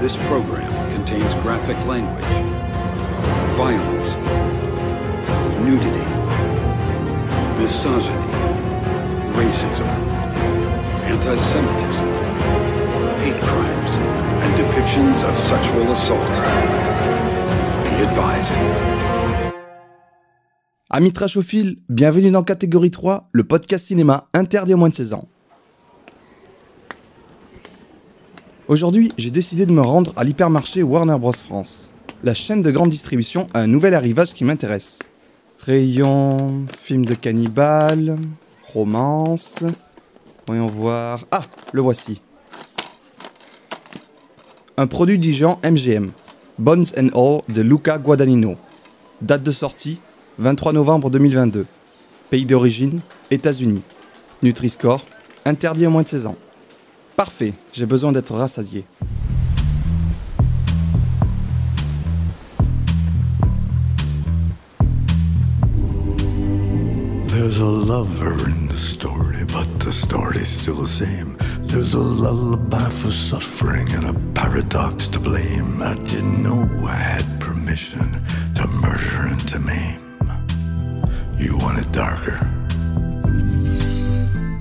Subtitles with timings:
[0.00, 2.22] This program contains graphic language,
[3.56, 4.14] violence,
[5.64, 6.06] nudity,
[7.58, 8.28] misogyny,
[9.34, 9.88] racism,
[11.02, 12.08] anti-Semitism,
[13.24, 13.92] hate crimes,
[14.42, 16.30] and depictions of sexual assault.
[17.84, 18.52] Be advised.
[20.90, 25.28] Amis trashophiles, bienvenue dans Catégorie 3, le podcast cinéma interdit aux moins de 16 ans.
[28.68, 31.30] Aujourd'hui, j'ai décidé de me rendre à l'hypermarché Warner Bros.
[31.32, 31.92] France.
[32.24, 34.98] La chaîne de grande distribution a un nouvel arrivage qui m'intéresse.
[35.60, 38.16] Rayon, film de cannibale,
[38.72, 39.60] romance.
[40.48, 41.26] Voyons voir.
[41.30, 42.20] Ah, le voici.
[44.76, 46.10] Un produit du MGM.
[46.58, 48.56] Bones and All de Luca Guadagnino.
[49.22, 50.00] Date de sortie
[50.38, 51.66] 23 novembre 2022.
[52.30, 53.82] Pays d'origine États-Unis.
[54.42, 55.06] Nutri-Score
[55.44, 56.36] interdit à moins de 16 ans.
[57.16, 58.84] Parfait, j'ai besoin d'être rassasié.
[67.26, 71.38] There's a lover in the story, but the story's still the same.
[71.62, 75.80] There's a lullaby for suffering and a paradox to blame.
[75.80, 78.22] I didn't know I had permission
[78.56, 80.00] to murder and to maim.
[81.38, 82.46] You want it darker?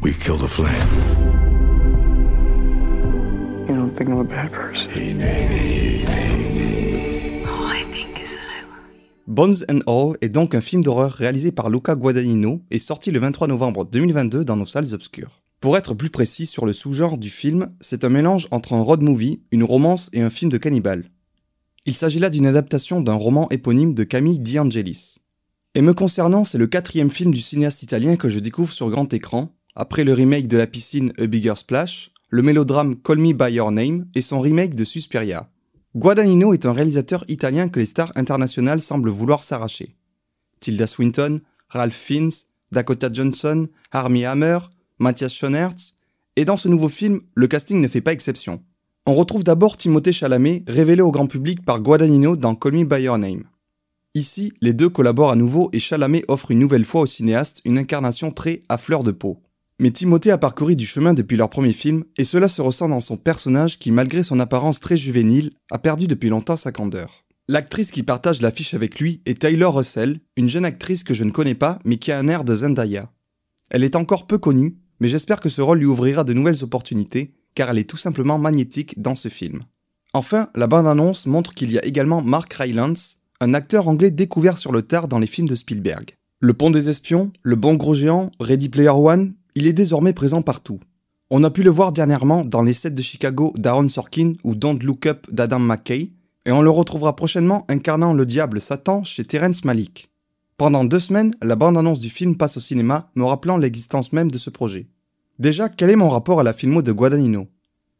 [0.02, 1.25] We kill the flame.
[3.76, 5.22] You don't think I'm a bad person?
[7.46, 9.04] All I think is that I love you.
[9.28, 13.20] Bones and All est donc un film d'horreur réalisé par Luca Guadagnino et sorti le
[13.20, 15.42] 23 novembre 2022 dans nos salles obscures.
[15.60, 19.02] Pour être plus précis sur le sous-genre du film, c'est un mélange entre un road
[19.02, 21.12] movie, une romance et un film de cannibale.
[21.86, 25.18] Il s'agit là d'une adaptation d'un roman éponyme de Camille Di Angelis.
[25.74, 29.14] Et me concernant, c'est le quatrième film du cinéaste italien que je découvre sur grand
[29.14, 33.54] écran, après le remake de la piscine A Bigger Splash, le mélodrame Call Me By
[33.54, 35.50] Your Name et son remake de Suspiria.
[35.96, 39.96] Guadagnino est un réalisateur italien que les stars internationales semblent vouloir s'arracher.
[40.60, 42.34] Tilda Swinton, Ralph Fiennes,
[42.74, 44.60] Dakota Johnson, Armie Hammer,
[45.00, 45.96] Matthias Schoenertz,
[46.36, 48.62] et dans ce nouveau film, le casting ne fait pas exception.
[49.06, 53.04] On retrouve d'abord Timothée Chalamet, révélé au grand public par Guadagnino dans Call Me By
[53.04, 53.46] Your Name.
[54.14, 57.78] Ici, les deux collaborent à nouveau et Chalamet offre une nouvelle fois au cinéaste une
[57.78, 59.40] incarnation très à fleur de peau.
[59.78, 63.02] Mais Timothée a parcouru du chemin depuis leur premier film, et cela se ressent dans
[63.02, 67.26] son personnage qui, malgré son apparence très juvénile, a perdu depuis longtemps sa candeur.
[67.50, 71.32] L'actrice qui partage l'affiche avec lui est Taylor Russell, une jeune actrice que je ne
[71.32, 73.12] connais pas, mais qui a un air de Zendaya.
[73.70, 77.36] Elle est encore peu connue, mais j'espère que ce rôle lui ouvrira de nouvelles opportunités,
[77.54, 79.64] car elle est tout simplement magnétique dans ce film.
[80.14, 84.72] Enfin, la bande-annonce montre qu'il y a également Mark Rylance, un acteur anglais découvert sur
[84.72, 86.16] le tard dans les films de Spielberg.
[86.40, 90.42] Le Pont des Espions, Le Bon Gros Géant, Ready Player One, il est désormais présent
[90.42, 90.80] partout.
[91.32, 94.80] On a pu le voir dernièrement dans les sets de Chicago d'Aaron Sorkin ou Don't
[94.84, 96.12] Look Up d'Adam McKay,
[96.46, 100.10] et on le retrouvera prochainement incarnant le diable Satan chez Terrence Malick.
[100.58, 104.38] Pendant deux semaines, la bande-annonce du film passe au cinéma, me rappelant l'existence même de
[104.38, 104.88] ce projet.
[105.40, 107.48] Déjà, quel est mon rapport à la filmo de Guadagnino?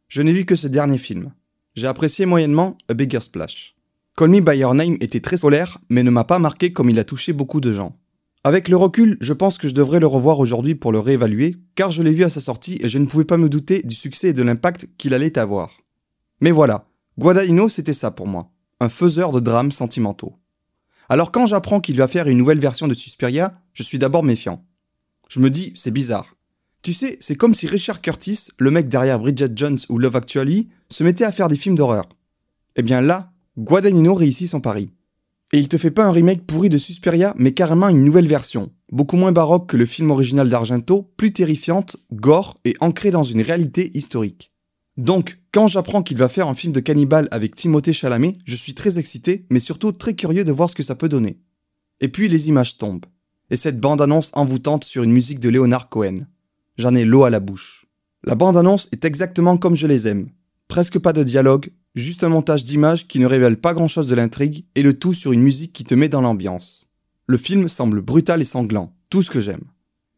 [0.08, 1.32] Je n'ai vu que ce dernier film.
[1.74, 3.74] J'ai apprécié moyennement A Bigger Splash.
[4.16, 6.98] Call Me By Your Name était très solaire, mais ne m'a pas marqué comme il
[6.98, 7.98] a touché beaucoup de gens.
[8.46, 11.90] Avec le recul, je pense que je devrais le revoir aujourd'hui pour le réévaluer, car
[11.90, 14.28] je l'ai vu à sa sortie et je ne pouvais pas me douter du succès
[14.28, 15.80] et de l'impact qu'il allait avoir.
[16.40, 16.86] Mais voilà,
[17.18, 20.36] Guadagnino c'était ça pour moi, un faiseur de drames sentimentaux.
[21.08, 24.64] Alors quand j'apprends qu'il va faire une nouvelle version de Suspiria, je suis d'abord méfiant.
[25.28, 26.36] Je me dis, c'est bizarre.
[26.82, 30.68] Tu sais, c'est comme si Richard Curtis, le mec derrière Bridget Jones ou Love Actually,
[30.88, 32.08] se mettait à faire des films d'horreur.
[32.76, 34.92] Eh bien là, Guadagnino réussit son pari.
[35.52, 38.72] Et il te fait pas un remake pourri de Suspiria, mais carrément une nouvelle version,
[38.90, 43.42] beaucoup moins baroque que le film original d'Argento, plus terrifiante, gore et ancrée dans une
[43.42, 44.52] réalité historique.
[44.96, 48.74] Donc, quand j'apprends qu'il va faire un film de cannibale avec Timothée Chalamet, je suis
[48.74, 51.38] très excité, mais surtout très curieux de voir ce que ça peut donner.
[52.00, 53.06] Et puis les images tombent.
[53.50, 56.20] Et cette bande-annonce envoûtante sur une musique de Leonard Cohen.
[56.76, 57.86] J'en ai l'eau à la bouche.
[58.24, 60.30] La bande-annonce est exactement comme je les aime.
[60.66, 64.66] Presque pas de dialogue, juste un montage d'images qui ne révèle pas grand-chose de l'intrigue,
[64.74, 66.88] et le tout sur une musique qui te met dans l'ambiance.
[67.26, 69.64] Le film semble brutal et sanglant, tout ce que j'aime.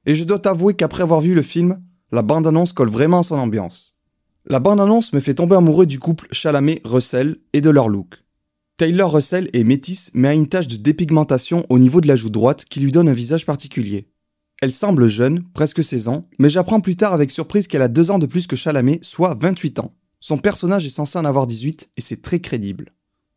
[0.05, 1.81] Et je dois t'avouer qu'après avoir vu le film,
[2.13, 3.99] la bande-annonce colle vraiment à son ambiance.
[4.47, 8.25] La bande-annonce me fait tomber amoureux du couple Chalamet-Russell et de leur look.
[8.77, 12.31] Taylor Russell est métisse mais a une tache de dépigmentation au niveau de la joue
[12.31, 14.09] droite qui lui donne un visage particulier.
[14.63, 18.11] Elle semble jeune, presque 16 ans, mais j'apprends plus tard avec surprise qu'elle a 2
[18.11, 19.93] ans de plus que Chalamet, soit 28 ans.
[20.21, 22.93] Son personnage est censé en avoir 18 et c'est très crédible.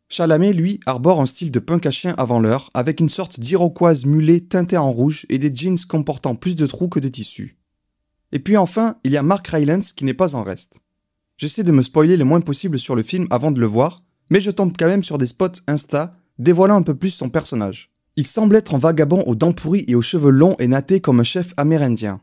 [0.09, 4.05] Chalamet, lui, arbore un style de punk à chien avant l'heure, avec une sorte d'iroquoise
[4.05, 7.57] mulet teintée en rouge et des jeans comportant plus de trous que de tissus.
[8.33, 10.79] Et puis enfin, il y a Mark Rylance qui n'est pas en reste.
[11.37, 14.41] J'essaie de me spoiler le moins possible sur le film avant de le voir, mais
[14.41, 17.91] je tombe quand même sur des spots Insta dévoilant un peu plus son personnage.
[18.15, 21.19] Il semble être un vagabond aux dents pourries et aux cheveux longs et nattés comme
[21.19, 22.21] un chef amérindien.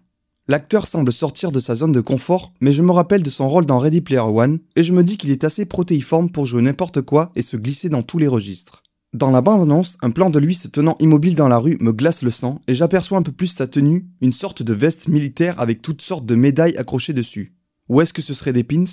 [0.50, 3.66] L'acteur semble sortir de sa zone de confort, mais je me rappelle de son rôle
[3.66, 7.02] dans Ready Player One, et je me dis qu'il est assez protéiforme pour jouer n'importe
[7.02, 8.82] quoi et se glisser dans tous les registres.
[9.12, 12.22] Dans la bande-annonce, un plan de lui se tenant immobile dans la rue me glace
[12.22, 15.82] le sang, et j'aperçois un peu plus sa tenue, une sorte de veste militaire avec
[15.82, 17.52] toutes sortes de médailles accrochées dessus.
[17.90, 18.84] Ou est-ce que ce serait des pins?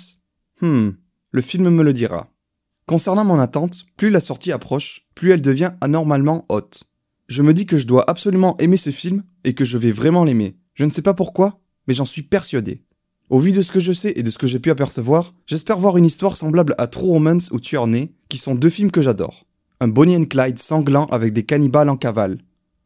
[0.60, 0.90] Hmm,
[1.30, 2.28] le film me le dira.
[2.86, 6.84] Concernant mon attente, plus la sortie approche, plus elle devient anormalement haute.
[7.28, 10.24] Je me dis que je dois absolument aimer ce film et que je vais vraiment
[10.24, 10.54] l'aimer.
[10.76, 11.58] Je ne sais pas pourquoi,
[11.88, 12.82] mais j'en suis persuadé.
[13.30, 15.78] Au vu de ce que je sais et de ce que j'ai pu apercevoir, j'espère
[15.78, 19.00] voir une histoire semblable à True Romance ou Tueur Né, qui sont deux films que
[19.00, 19.46] j'adore.
[19.80, 22.38] Un Bonnie and Clyde sanglant avec des cannibales en cavale.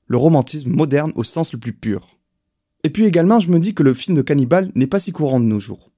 [0.07, 2.17] Le romantisme moderne au sens le plus pur.
[2.85, 5.41] Et puis également, je me dis que le film de cannibale n'est pas si courant
[5.41, 5.91] de nos jours.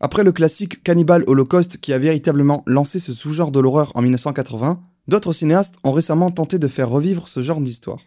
[0.00, 4.80] Après le classique Cannibal Holocaust qui a véritablement lancé ce sous-genre de l'horreur en 1980,
[5.08, 8.00] d'autres cinéastes ont récemment tenté de faire revivre ce genre d'histoire.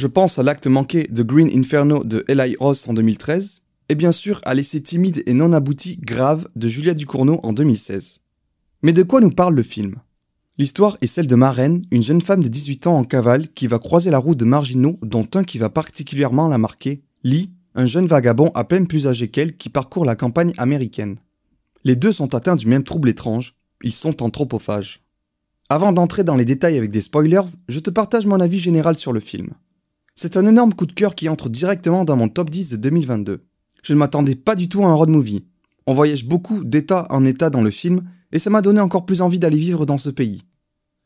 [0.00, 4.12] Je pense à l'acte manqué de Green Inferno de Eli Ross en 2013, et bien
[4.12, 8.22] sûr à l'essai timide et non abouti Grave de Julia Ducournau en 2016.
[8.82, 9.96] Mais de quoi nous parle le film?
[10.56, 13.78] L'histoire est celle de Marraine, une jeune femme de 18 ans en cavale qui va
[13.78, 18.06] croiser la route de marginaux dont un qui va particulièrement la marquer, Lee, un jeune
[18.06, 21.18] vagabond à peine plus âgé qu'elle qui parcourt la campagne américaine.
[21.84, 25.02] Les deux sont atteints du même trouble étrange, ils sont anthropophages.
[25.68, 29.12] Avant d'entrer dans les détails avec des spoilers, je te partage mon avis général sur
[29.12, 29.50] le film.
[30.22, 33.40] C'est un énorme coup de cœur qui entre directement dans mon top 10 de 2022.
[33.82, 35.46] Je ne m'attendais pas du tout à un road movie.
[35.86, 39.22] On voyage beaucoup d'état en état dans le film, et ça m'a donné encore plus
[39.22, 40.42] envie d'aller vivre dans ce pays.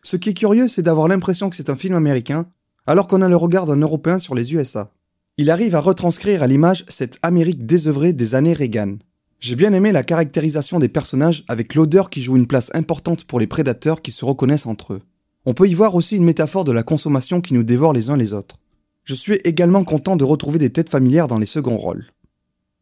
[0.03, 2.47] Ce qui est curieux, c'est d'avoir l'impression que c'est un film américain,
[2.89, 4.91] alors qu'on a le regard d'un Européen sur les USA.
[5.37, 8.97] Il arrive à retranscrire à l'image cette Amérique désœuvrée des années Reagan.
[9.39, 13.39] J'ai bien aimé la caractérisation des personnages avec l'odeur qui joue une place importante pour
[13.39, 15.03] les prédateurs qui se reconnaissent entre eux.
[15.47, 18.17] On peut y voir aussi une métaphore de la consommation qui nous dévore les uns
[18.17, 18.59] les autres.
[19.05, 22.07] Je suis également content de retrouver des têtes familières dans les seconds rôles.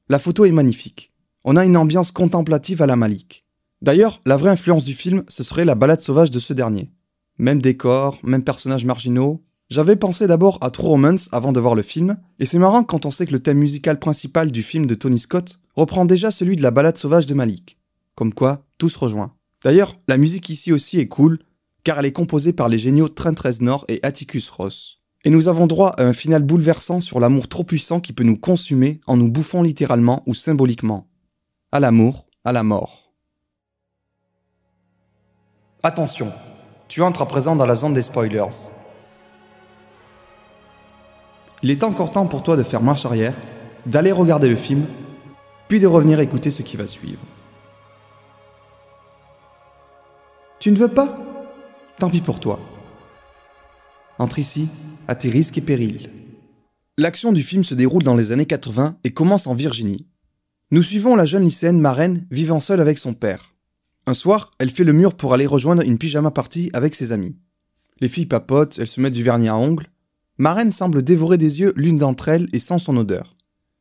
[0.09, 1.13] La photo est magnifique.
[1.43, 3.45] On a une ambiance contemplative à la Malik.
[3.83, 6.93] D'ailleurs, la vraie influence du film, ce serait la balade sauvage de ce dernier.
[7.39, 9.43] Même décor, même personnages marginaux.
[9.69, 13.05] J'avais pensé d'abord à True Romance avant de voir le film, et c'est marrant quand
[13.05, 16.55] on sait que le thème musical principal du film de Tony Scott reprend déjà celui
[16.55, 17.79] de la balade sauvage de Malik.
[18.15, 19.35] Comme quoi, tout se rejoint.
[19.65, 21.41] D'ailleurs, la musique ici aussi est cool,
[21.83, 25.02] car elle est composée par les géniaux Trent Reznor et Atticus Ross.
[25.25, 28.37] Et nous avons droit à un final bouleversant sur l'amour trop puissant qui peut nous
[28.37, 31.07] consumer en nous bouffant littéralement ou symboliquement.
[31.71, 33.13] À l'amour, à la mort.
[35.85, 36.33] Attention,
[36.89, 38.69] tu entres à présent dans la zone des spoilers.
[41.63, 43.37] Il est encore temps pour toi de faire marche arrière,
[43.87, 44.87] d'aller regarder le film,
[45.69, 47.21] puis de revenir écouter ce qui va suivre.
[50.59, 51.17] Tu ne veux pas?
[51.99, 52.59] Tant pis pour toi.
[54.19, 54.69] Entre ici,
[55.13, 56.09] à tes risques et périls.
[56.97, 60.07] L'action du film se déroule dans les années 80 et commence en Virginie.
[60.71, 63.55] Nous suivons la jeune lycéenne Marraine vivant seule avec son père.
[64.07, 67.37] Un soir, elle fait le mur pour aller rejoindre une pyjama party avec ses amis.
[68.01, 69.89] Les filles papotent, elles se mettent du vernis à ongles.
[70.39, 73.37] Marraine semble dévorer des yeux l'une d'entre elles et sent son odeur.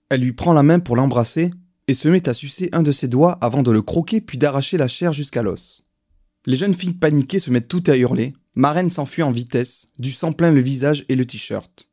[0.10, 1.50] Elle lui prend la main pour l'embrasser
[1.88, 4.76] et se met à sucer un de ses doigts avant de le croquer puis d'arracher
[4.76, 5.86] la chair jusqu'à l'os.
[6.46, 10.34] Les jeunes filles paniquées se mettent toutes à hurler, Marraine s'enfuit en vitesse, du sang
[10.34, 11.90] plein le visage et le t-shirt.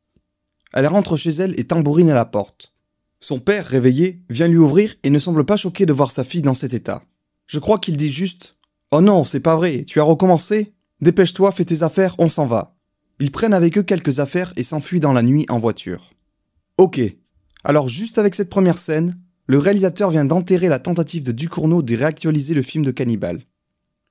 [0.73, 2.73] Elle rentre chez elle et tambourine à la porte.
[3.21, 6.41] Son père, réveillé, vient lui ouvrir et ne semble pas choqué de voir sa fille
[6.41, 7.03] dans cet état.
[7.47, 8.55] Je crois qu'il dit juste
[8.91, 12.75] Oh non, c'est pas vrai, tu as recommencé Dépêche-toi, fais tes affaires, on s'en va.
[13.19, 16.11] Ils prennent avec eux quelques affaires et s'enfuient dans la nuit en voiture.
[16.77, 17.01] Ok.
[17.63, 21.95] Alors juste avec cette première scène, le réalisateur vient d'enterrer la tentative de Ducournau de
[21.95, 23.41] réactualiser le film de Cannibal.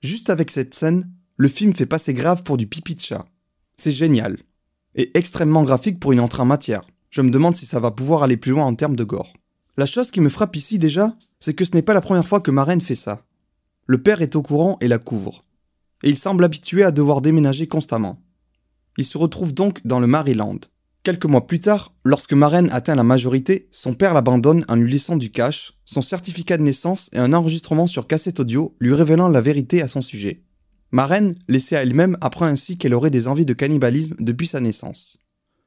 [0.03, 3.25] Juste avec cette scène, le film fait passer grave pour du pipi de chat.
[3.77, 4.39] C'est génial.
[4.97, 6.83] Et extrêmement graphique pour une entrée en matière.
[7.11, 9.33] Je me demande si ça va pouvoir aller plus loin en termes de gore.
[9.77, 12.41] La chose qui me frappe ici déjà, c'est que ce n'est pas la première fois
[12.41, 13.23] que Marraine fait ça.
[13.87, 15.45] Le père est au courant et la couvre.
[16.03, 18.21] Et il semble habitué à devoir déménager constamment.
[18.97, 20.59] Il se retrouve donc dans le Maryland.
[21.05, 25.17] Quelques mois plus tard, lorsque Maren atteint la majorité, son père l'abandonne en lui laissant
[25.17, 29.41] du cash, son certificat de naissance et un enregistrement sur cassette audio lui révélant la
[29.41, 30.43] vérité à son sujet.
[30.91, 35.19] Maren, laissée à elle-même, apprend ainsi qu'elle aurait des envies de cannibalisme depuis sa naissance.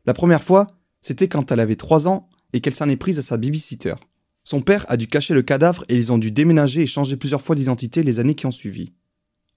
[0.06, 0.68] La première fois,
[1.00, 3.94] c'était quand elle avait 3 ans et qu'elle s'en est prise à sa babysitter.
[4.44, 7.42] Son père a dû cacher le cadavre et ils ont dû déménager et changer plusieurs
[7.42, 8.94] fois d'identité les années qui ont suivi.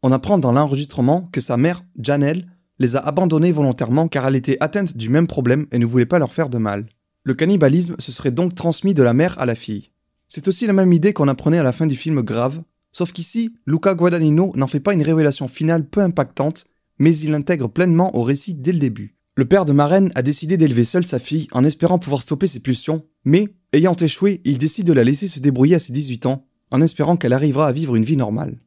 [0.03, 2.47] On apprend dans l'enregistrement que sa mère, Janelle,
[2.79, 6.19] les a abandonnés volontairement car elle était atteinte du même problème et ne voulait pas
[6.19, 6.87] leur faire de mal.
[7.23, 9.91] Le cannibalisme se serait donc transmis de la mère à la fille.
[10.29, 12.63] C'est aussi la même idée qu'on apprenait à la fin du film Grave,
[12.95, 16.67] sauf qu'ici, Luca Guadagnino n'en fait pas une révélation finale peu impactante,
[16.99, 19.17] mais il l'intègre pleinement au récit dès le début.
[19.37, 22.61] Le père de Marraine a décidé d'élever seule sa fille en espérant pouvoir stopper ses
[22.61, 26.47] pulsions, mais, ayant échoué, il décide de la laisser se débrouiller à ses 18 ans,
[26.71, 28.61] en espérant qu'elle arrivera à vivre une vie normale.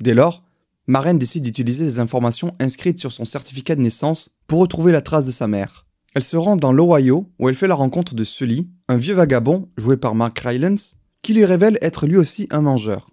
[0.00, 0.44] Dès lors,
[0.86, 5.26] Marraine décide d'utiliser les informations inscrites sur son certificat de naissance pour retrouver la trace
[5.26, 5.86] de sa mère.
[6.14, 9.68] Elle se rend dans l'Ohio où elle fait la rencontre de Sully, un vieux vagabond
[9.76, 13.10] joué par Mark Rylance, qui lui révèle être lui aussi un mangeur.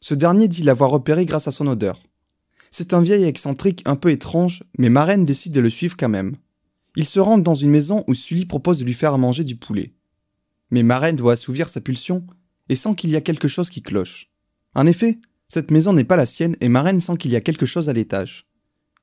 [0.00, 2.00] Ce dernier dit l'avoir repéré grâce à son odeur.
[2.70, 6.36] C'est un vieil excentrique un peu étrange, mais Marraine décide de le suivre quand même.
[6.96, 9.94] Il se rend dans une maison où Sully propose de lui faire manger du poulet.
[10.70, 12.26] Mais Marraine doit assouvir sa pulsion
[12.68, 14.30] et sent qu'il y a quelque chose qui cloche.
[14.74, 17.66] En effet, cette maison n'est pas la sienne et Marraine sent qu'il y a quelque
[17.66, 18.46] chose à l'étage.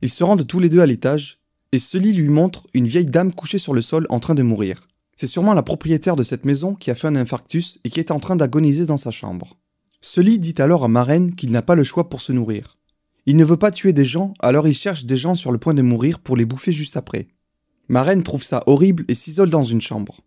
[0.02, 1.40] Ils se rendent tous les deux à l'étage
[1.72, 4.88] et Sully lui montre une vieille dame couchée sur le sol en train de mourir.
[5.16, 8.12] C'est sûrement la propriétaire de cette maison qui a fait un infarctus et qui est
[8.12, 9.58] en train d'agoniser dans sa chambre.
[10.06, 12.78] Sully dit alors à Marraine qu'il n'a pas le choix pour se nourrir.
[13.26, 15.74] Il ne veut pas tuer des gens, alors il cherche des gens sur le point
[15.74, 17.28] de mourir pour les bouffer juste après.
[17.88, 20.22] Marraine trouve ça horrible et s'isole dans une chambre.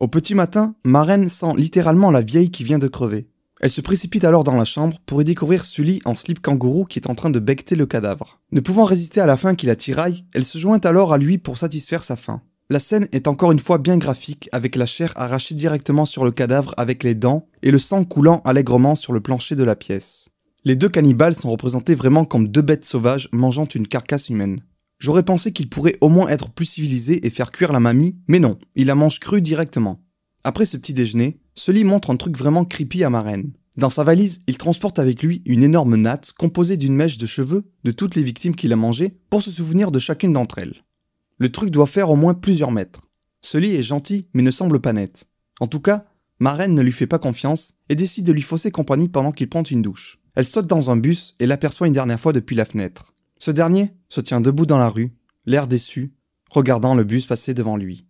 [0.00, 3.26] Au petit matin, Marraine sent littéralement la vieille qui vient de crever.
[3.62, 6.98] Elle se précipite alors dans la chambre pour y découvrir Sully en slip kangourou qui
[6.98, 8.38] est en train de becter le cadavre.
[8.52, 11.38] Ne pouvant résister à la faim qui la tiraille, elle se joint alors à lui
[11.38, 12.42] pour satisfaire sa faim.
[12.72, 16.30] La scène est encore une fois bien graphique avec la chair arrachée directement sur le
[16.30, 20.28] cadavre avec les dents et le sang coulant allègrement sur le plancher de la pièce.
[20.64, 24.60] Les deux cannibales sont représentés vraiment comme deux bêtes sauvages mangeant une carcasse humaine.
[25.00, 28.38] J'aurais pensé qu'ils pourraient au moins être plus civilisés et faire cuire la mamie, mais
[28.38, 30.00] non, ils la mangent crue directement.
[30.44, 33.50] Après ce petit déjeuner, Sully montre un truc vraiment creepy à Marraine.
[33.78, 37.64] Dans sa valise, il transporte avec lui une énorme natte composée d'une mèche de cheveux
[37.82, 40.84] de toutes les victimes qu'il a mangées pour se souvenir de chacune d'entre elles.
[41.40, 43.00] Le truc doit faire au moins plusieurs mètres.
[43.40, 45.26] Sully est gentil mais ne semble pas net.
[45.58, 46.04] En tout cas,
[46.38, 49.62] Marraine ne lui fait pas confiance et décide de lui fausser compagnie pendant qu'il prend
[49.62, 50.20] une douche.
[50.34, 53.12] Elle saute dans un bus et l'aperçoit une dernière fois depuis la fenêtre.
[53.38, 55.12] Ce dernier se tient debout dans la rue,
[55.46, 56.12] l'air déçu,
[56.50, 58.06] regardant le bus passer devant lui.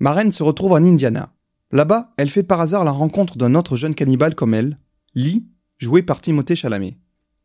[0.00, 1.32] Marraine se retrouve en Indiana.
[1.70, 4.78] Là-bas, elle fait par hasard la rencontre d'un autre jeune cannibale comme elle,
[5.14, 5.46] Lee,
[5.78, 6.98] joué par Timothée Chalamet.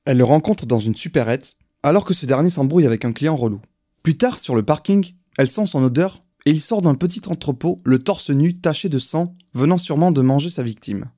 [0.05, 3.61] Elle le rencontre dans une supérette, alors que ce dernier s'embrouille avec un client relou.
[4.07, 7.81] Plus tard, sur le parking, elle sent son odeur et il sort d'un petit entrepôt,
[7.83, 11.11] le torse nu taché de sang, venant sûrement de manger sa victime.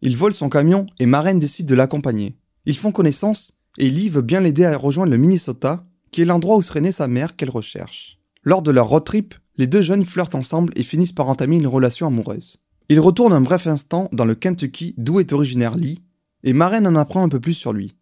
[0.00, 2.38] Il vole son camion et Marraine décide de l'accompagner.
[2.64, 6.56] Ils font connaissance et Lee veut bien l'aider à rejoindre le Minnesota, qui est l'endroit
[6.56, 8.18] où serait née sa mère qu'elle recherche.
[8.42, 11.66] Lors de leur road trip, les deux jeunes flirtent ensemble et finissent par entamer une
[11.66, 12.62] relation amoureuse.
[12.88, 16.00] Ils retournent un bref instant dans le Kentucky d'où est originaire Lee,
[16.42, 17.94] et Marraine en apprend un peu plus sur lui.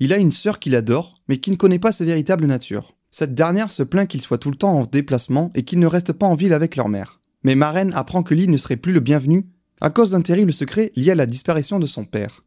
[0.00, 2.96] Il a une sœur qu'il adore, mais qui ne connaît pas sa véritable nature.
[3.14, 6.14] Cette dernière se plaint qu'il soit tout le temps en déplacement et qu'il ne reste
[6.14, 7.20] pas en ville avec leur mère.
[7.44, 9.46] Mais Marraine apprend que Lee ne serait plus le bienvenu
[9.82, 12.42] à cause d'un terrible secret lié à la disparition de son père.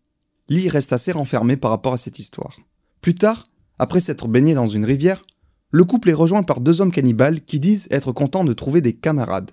[0.50, 2.58] Lee reste assez renfermé par rapport à cette histoire.
[3.02, 3.44] Plus tard,
[3.78, 5.22] après s'être baigné dans une rivière,
[5.70, 8.94] le couple est rejoint par deux hommes cannibales qui disent être contents de trouver des
[8.94, 9.52] camarades.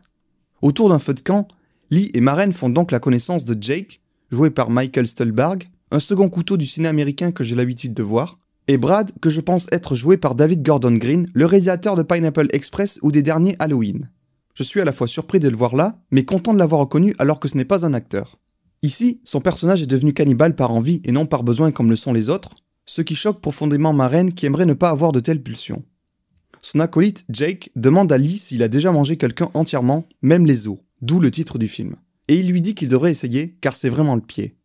[0.62, 1.46] Autour d'un feu de camp,
[1.90, 4.00] Lee et Maren font donc la connaissance de Jake,
[4.30, 8.38] joué par Michael Stolberg, un second couteau du ciné américain que j'ai l'habitude de voir,
[8.68, 12.48] et Brad, que je pense être joué par David Gordon Green, le réalisateur de Pineapple
[12.52, 14.10] Express ou des derniers Halloween.
[14.54, 17.14] Je suis à la fois surpris de le voir là, mais content de l'avoir reconnu
[17.18, 18.38] alors que ce n'est pas un acteur.
[18.82, 22.12] Ici, son personnage est devenu cannibale par envie et non par besoin comme le sont
[22.12, 22.54] les autres,
[22.84, 25.84] ce qui choque profondément ma reine qui aimerait ne pas avoir de telles pulsions.
[26.60, 30.78] Son acolyte, Jake, demande à Lee s'il a déjà mangé quelqu'un entièrement, même les os,
[31.00, 31.96] d'où le titre du film.
[32.28, 34.56] Et il lui dit qu'il devrait essayer, car c'est vraiment le pied.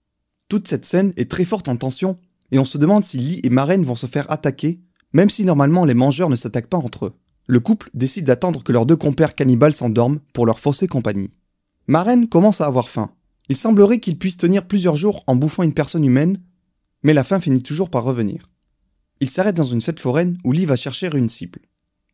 [0.49, 2.19] Toute cette scène est très forte en tension,
[2.51, 4.79] et on se demande si Lee et Maren vont se faire attaquer,
[5.13, 7.13] même si normalement les mangeurs ne s'attaquent pas entre eux
[7.47, 11.31] le couple décide d'attendre que leurs deux compères cannibales s'endorment pour leur fausser compagnie.
[11.87, 13.11] Maren commence à avoir faim.
[13.49, 16.37] Il semblerait qu'il puisse tenir plusieurs jours en bouffant une personne humaine,
[17.03, 18.49] mais la faim finit toujours par revenir.
[19.21, 21.59] Il s'arrête dans une fête foraine où Lee va chercher une cible.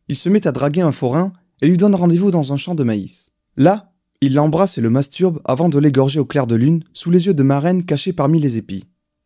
[0.08, 2.84] Il se met à draguer un forain et lui donne rendez-vous dans un champ de
[2.84, 3.32] maïs.
[3.56, 7.26] Là, il l'embrasse et le masturbe avant de l'égorger au clair de lune, sous les
[7.26, 8.84] yeux de Maren cachés parmi les épis.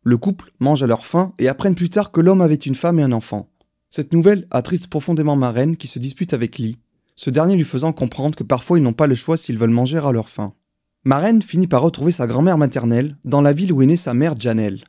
[0.09, 2.97] Le couple mange à leur faim et apprennent plus tard que l'homme avait une femme
[2.97, 3.47] et un enfant.
[3.91, 6.79] Cette nouvelle attriste profondément Marraine qui se dispute avec Lee,
[7.15, 9.99] ce dernier lui faisant comprendre que parfois ils n'ont pas le choix s'ils veulent manger
[9.99, 10.55] à leur faim.
[11.03, 14.35] Maren finit par retrouver sa grand-mère maternelle dans la ville où est née sa mère
[14.35, 14.83] Janelle.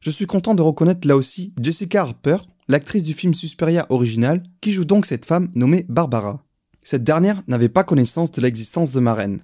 [0.00, 4.72] Je suis content de reconnaître là aussi Jessica Harper, l'actrice du film Susperia original, qui
[4.72, 6.42] joue donc cette femme nommée Barbara.
[6.82, 9.42] Cette dernière n'avait pas connaissance de l'existence de Maren.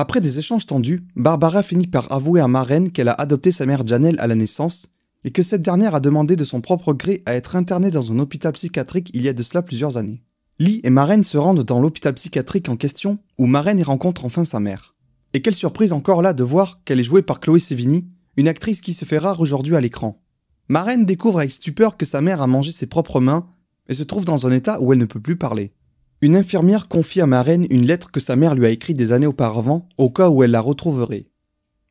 [0.00, 3.84] Après des échanges tendus, Barbara finit par avouer à Maren qu'elle a adopté sa mère
[3.84, 4.86] Janelle à la naissance
[5.24, 8.20] et que cette dernière a demandé de son propre gré à être internée dans un
[8.20, 10.22] hôpital psychiatrique il y a de cela plusieurs années.
[10.60, 14.44] Lee et Maren se rendent dans l'hôpital psychiatrique en question où Maren y rencontre enfin
[14.44, 14.94] sa mère.
[15.34, 18.80] Et quelle surprise encore là de voir qu'elle est jouée par Chloé Sevigny, une actrice
[18.80, 20.22] qui se fait rare aujourd'hui à l'écran.
[20.68, 23.48] Maren découvre avec stupeur que sa mère a mangé ses propres mains
[23.88, 25.72] et se trouve dans un état où elle ne peut plus parler.
[26.20, 29.28] Une infirmière confie à Maren une lettre que sa mère lui a écrite des années
[29.28, 31.28] auparavant au cas où elle la retrouverait.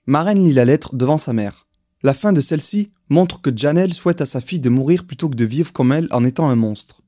[0.05, 1.65] Maren lit la lettre devant sa mère.
[2.03, 5.35] La fin de celle-ci montre que Janelle souhaite à sa fille de mourir plutôt que
[5.35, 7.01] de vivre comme elle en étant un monstre.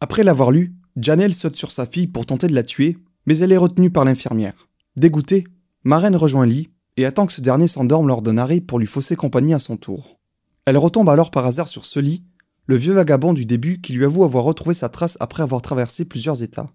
[0.00, 3.50] Après l'avoir lu, Janelle saute sur sa fille pour tenter de la tuer, mais elle
[3.50, 4.68] est retenue par l'infirmière.
[4.94, 5.44] Dégoûtée,
[5.82, 9.16] Maren rejoint Lee et attend que ce dernier s'endorme lors d'un arrêt pour lui fausser
[9.16, 10.20] compagnie à son tour.
[10.66, 12.22] Elle retombe alors par hasard sur ce lit,
[12.70, 16.04] le vieux vagabond du début qui lui avoue avoir retrouvé sa trace après avoir traversé
[16.04, 16.70] plusieurs états.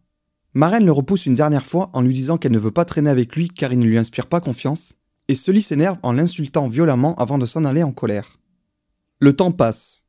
[0.53, 3.33] Maren le repousse une dernière fois en lui disant qu'elle ne veut pas traîner avec
[3.33, 4.95] lui car il ne lui inspire pas confiance,
[5.29, 8.41] et lit s'énerve en l'insultant violemment avant de s'en aller en colère.
[9.21, 10.03] Le temps passe.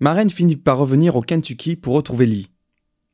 [0.00, 2.50] Maren finit par revenir au Kentucky pour retrouver Lee.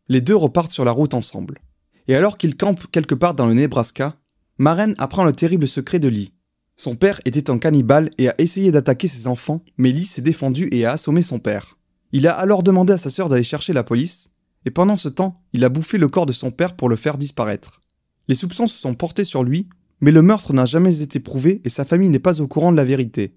[0.07, 1.59] Les deux repartent sur la route ensemble.
[2.07, 4.15] Et alors qu'ils campent quelque part dans le Nebraska,
[4.59, 6.35] Maren apprend le terrible secret de Lee.
[6.77, 10.69] Son père était un cannibale et a essayé d'attaquer ses enfants, mais Lee s'est défendu
[10.71, 11.79] et a assommé son père.
[12.13, 14.31] Il a alors demandé à sa sœur d'aller chercher la police,
[14.65, 17.19] et pendant ce temps, il a bouffé le corps de son père pour le faire
[17.19, 17.81] disparaître.
[18.29, 19.69] Les soupçons se sont portés sur lui,
[20.01, 22.77] mais le meurtre n'a jamais été prouvé et sa famille n'est pas au courant de
[22.77, 23.35] la vérité.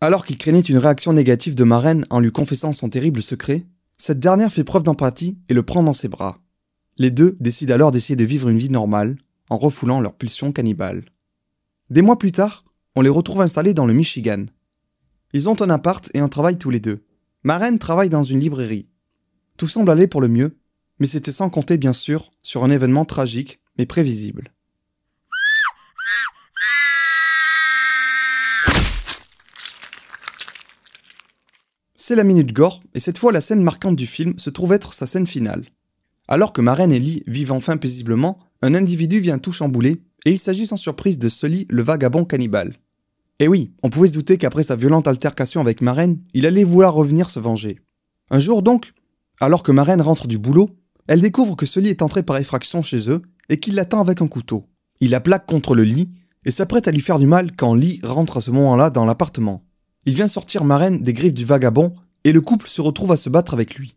[0.00, 4.18] Alors qu'il craignait une réaction négative de Maren en lui confessant son terrible secret, cette
[4.18, 6.38] dernière fait preuve d'empathie et le prend dans ses bras.
[6.96, 9.16] Les deux décident alors d'essayer de vivre une vie normale,
[9.50, 11.04] en refoulant leurs pulsions cannibales.
[11.90, 14.46] Des mois plus tard, on les retrouve installés dans le Michigan.
[15.32, 17.02] Ils ont un appart et un travail tous les deux.
[17.42, 18.86] Maren travaille dans une librairie.
[19.56, 20.58] Tout semble aller pour le mieux,
[20.98, 24.52] mais c'était sans compter bien sûr sur un événement tragique mais prévisible.
[31.96, 34.92] C'est la minute gore, et cette fois la scène marquante du film se trouve être
[34.92, 35.64] sa scène finale.
[36.28, 40.38] Alors que Maren et Lee vivent enfin paisiblement, un individu vient tout chambouler, et il
[40.38, 42.78] s'agit sans surprise de Sully, le vagabond cannibale.
[43.40, 46.92] Et oui, on pouvait se douter qu'après sa violente altercation avec Maren, il allait vouloir
[46.92, 47.80] revenir se venger.
[48.30, 48.92] Un jour donc,
[49.40, 50.68] alors que Maren rentre du boulot,
[51.08, 54.28] elle découvre que Sully est entré par effraction chez eux et qu'il l'attend avec un
[54.28, 54.66] couteau.
[55.00, 56.10] Il la plaque contre le lit
[56.44, 59.64] et s'apprête à lui faire du mal quand Lee rentre à ce moment-là dans l'appartement.
[60.04, 63.30] Il vient sortir Maren des griffes du vagabond et le couple se retrouve à se
[63.30, 63.96] battre avec lui.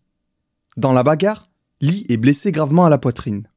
[0.77, 1.43] Dans la bagarre,
[1.81, 3.49] Lee est blessé gravement à la poitrine.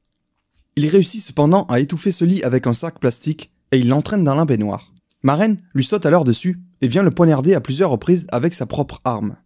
[0.75, 4.35] Il réussit cependant à étouffer ce lit avec un sac plastique et il l'entraîne dans
[4.35, 4.93] la baignoire.
[5.23, 9.01] Maren lui saute alors dessus et vient le poignarder à plusieurs reprises avec sa propre
[9.05, 9.37] arme.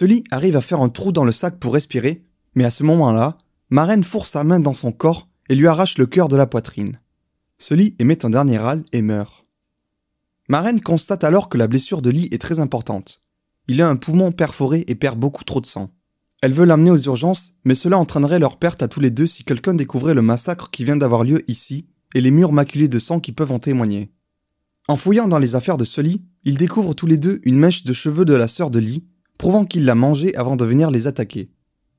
[0.00, 2.24] Lit arrive à faire un trou dans le sac pour respirer,
[2.54, 3.38] mais à ce moment-là,
[3.70, 7.00] Maren fourre sa main dans son corps et lui arrache le cœur de la poitrine.
[7.70, 9.44] Lit émet un dernier râle et meurt.
[10.48, 13.22] Maren constate alors que la blessure de Lee est très importante.
[13.66, 15.90] Il a un poumon perforé et perd beaucoup trop de sang.
[16.40, 19.42] Elle veut l'amener aux urgences, mais cela entraînerait leur perte à tous les deux si
[19.42, 23.18] quelqu'un découvrait le massacre qui vient d'avoir lieu ici et les murs maculés de sang
[23.18, 24.12] qui peuvent en témoigner.
[24.88, 27.92] En fouillant dans les affaires de Sully, ils découvrent tous les deux une mèche de
[27.92, 29.04] cheveux de la sœur de Lee,
[29.36, 31.48] prouvant qu'il l'a mangée avant de venir les attaquer.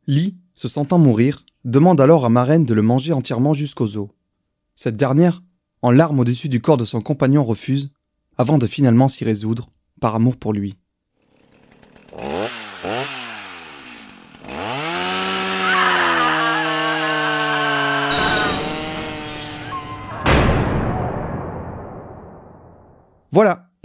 [0.08, 4.08] Lee, se sentant mourir, demande alors à Maren de le manger entièrement jusqu'aux os.
[4.76, 5.42] Cette dernière,
[5.82, 7.92] en larmes au-dessus du corps de son compagnon, refuse,
[8.38, 9.70] avant de finalement s'y résoudre,
[10.00, 10.78] par amour pour lui.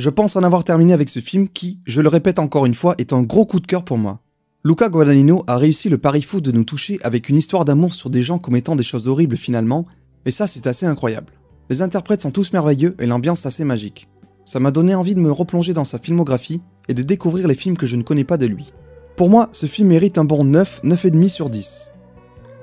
[0.02, 2.96] Je pense en avoir terminé avec ce film qui, je le répète encore une fois,
[2.98, 4.18] est un gros coup de cœur pour moi.
[4.64, 8.10] Luca Guadagnino a réussi le pari fou de nous toucher avec une histoire d'amour sur
[8.10, 9.86] des gens commettant des choses horribles finalement,
[10.26, 11.32] et ça c'est assez incroyable.
[11.70, 14.08] Les interprètes sont tous merveilleux et l'ambiance assez magique.
[14.44, 17.78] Ça m'a donné envie de me replonger dans sa filmographie et de découvrir les films
[17.78, 18.72] que je ne connais pas de lui.
[19.14, 21.92] Pour moi, ce film mérite un bon 9, 9,5 sur 10.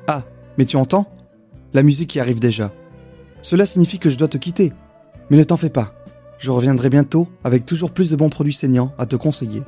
[0.08, 0.26] Ah,
[0.58, 1.10] mais tu entends?
[1.74, 2.74] La musique y arrive déjà.
[3.42, 4.74] Cela signifie que je dois te quitter.
[5.30, 5.94] Mais ne t'en fais pas.
[6.40, 9.62] Je reviendrai bientôt avec toujours plus de bons produits saignants à te conseiller.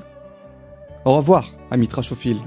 [1.03, 2.39] Au revoir, ami Trachophile.